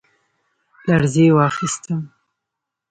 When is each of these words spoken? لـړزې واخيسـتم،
لـړزې 0.87 1.25
واخيسـتم، 1.37 2.01